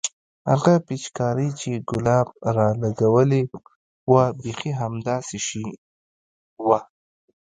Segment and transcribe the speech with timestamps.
[0.51, 3.41] هغه پيچکارۍ چې ګلاب رالګولې
[4.11, 5.65] وه بيخي همدا شى
[6.67, 6.79] وه.